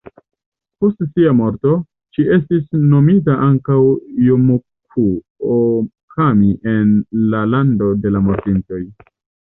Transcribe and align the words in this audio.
Post 0.83 1.03
sia 1.09 1.33
morto, 1.41 1.73
ŝi 2.17 2.25
estis 2.37 2.65
nomita 2.95 3.37
ankaŭ 3.49 3.79
Jomocu-ookami 4.31 6.53
en 6.77 6.99
la 7.37 7.47
lando 7.57 7.97
de 8.07 8.15
la 8.19 8.23
mortintoj. 8.31 8.87